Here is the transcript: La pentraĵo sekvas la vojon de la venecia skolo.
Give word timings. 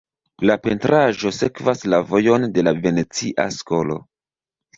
La 0.49 0.53
pentraĵo 0.61 1.31
sekvas 1.39 1.83
la 1.95 1.99
vojon 2.13 2.49
de 2.57 2.65
la 2.65 2.75
venecia 2.87 3.47
skolo. 3.59 4.01